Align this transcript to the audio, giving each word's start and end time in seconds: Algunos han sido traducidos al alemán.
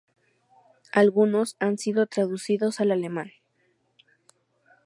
Algunos 0.93 1.57
han 1.59 1.77
sido 1.77 2.07
traducidos 2.07 2.79
al 2.79 2.89
alemán. 2.91 3.33